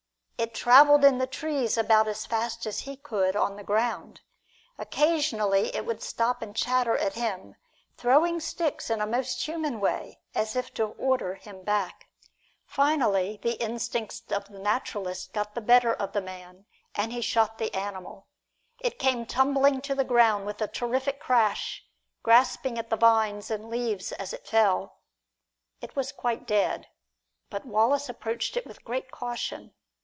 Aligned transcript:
It 0.39 0.55
traveled 0.55 1.05
in 1.05 1.19
the 1.19 1.27
trees 1.27 1.77
about 1.77 2.07
as 2.07 2.25
fast 2.25 2.65
as 2.65 2.79
he 2.79 2.97
could 2.97 3.35
on 3.35 3.57
the 3.57 3.63
ground. 3.63 4.21
Occasionally 4.79 5.67
it 5.75 5.85
would 5.85 6.01
stop 6.01 6.41
and 6.41 6.55
chatter 6.55 6.97
at 6.97 7.13
him, 7.13 7.57
throwing 7.95 8.39
sticks 8.39 8.89
in 8.89 9.01
a 9.01 9.05
most 9.05 9.47
human 9.47 9.79
way, 9.79 10.19
as 10.33 10.55
if 10.55 10.73
to 10.73 10.85
order 10.85 11.35
him 11.35 11.61
back. 11.61 12.07
Finally, 12.65 13.39
the 13.43 13.61
instincts 13.61 14.23
of 14.31 14.45
the 14.45 14.57
naturalist 14.57 15.31
got 15.31 15.53
the 15.53 15.61
better 15.61 15.93
of 15.93 16.11
the 16.11 16.21
man, 16.21 16.65
and 16.95 17.13
he 17.13 17.21
shot 17.21 17.59
the 17.59 17.71
animal. 17.75 18.25
It 18.79 18.97
came 18.97 19.27
tumbling 19.27 19.79
to 19.81 19.93
the 19.93 20.03
ground 20.03 20.47
with 20.47 20.59
a 20.59 20.67
terrific 20.67 21.19
crash, 21.19 21.85
grasping 22.23 22.79
at 22.79 22.89
the 22.89 22.97
vines 22.97 23.51
and 23.51 23.69
leaves 23.69 24.11
as 24.13 24.33
it 24.33 24.47
fell. 24.47 25.01
It 25.81 25.95
was 25.95 26.11
quite 26.11 26.47
dead, 26.47 26.87
but 27.51 27.63
Wallace 27.63 28.09
approached 28.09 28.57
it 28.57 28.65
with 28.65 28.83
great 28.83 29.11
caution. 29.11 29.75